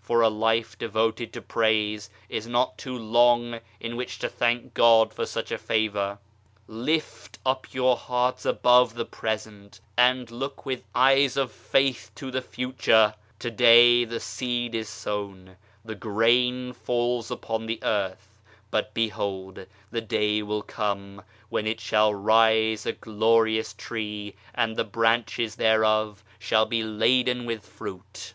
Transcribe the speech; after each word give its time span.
For 0.00 0.20
a 0.20 0.28
life 0.28 0.78
devoted 0.78 1.32
to 1.32 1.42
praise 1.42 2.10
is 2.28 2.46
not 2.46 2.78
too 2.78 2.96
long 2.96 3.58
in 3.80 3.96
which 3.96 4.20
to 4.20 4.28
thank 4.28 4.72
God 4.72 5.12
for 5.12 5.26
such 5.26 5.50
a 5.50 5.58
favour. 5.58 6.18
Lift 6.68 7.40
up 7.44 7.74
your 7.74 7.96
hearts 7.96 8.44
above 8.44 8.94
the 8.94 9.04
present 9.04 9.80
and 9.96 10.30
look 10.30 10.64
with 10.64 10.84
eyes 10.94 11.36
of 11.36 11.50
faith 11.50 12.12
into 12.14 12.30
the 12.30 12.40
future! 12.40 13.16
To 13.40 13.50
day 13.50 14.04
the 14.04 14.20
seed 14.20 14.76
is 14.76 14.88
sown, 14.88 15.56
the 15.84 15.96
grain 15.96 16.72
falls 16.72 17.28
upon 17.28 17.66
the 17.66 17.80
earth, 17.82 18.40
but 18.70 18.94
behold 18.94 19.66
the 19.90 20.00
day 20.00 20.40
will 20.40 20.62
come 20.62 21.20
when 21.48 21.66
it 21.66 21.80
shall 21.80 22.14
rise 22.14 22.86
a 22.86 22.92
glorious 22.92 23.72
tree 23.72 24.36
and 24.54 24.76
the 24.76 24.84
branches 24.84 25.56
thereof 25.56 26.22
shall 26.38 26.64
be 26.64 26.84
laden 26.84 27.44
with 27.44 27.66
fruit. 27.66 28.34